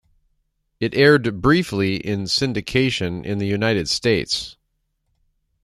[0.79, 4.57] It aired briefly in syndication in the United States.